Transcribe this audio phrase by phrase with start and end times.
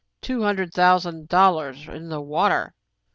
[0.19, 2.73] "Two hundred thousand dollars in the water!"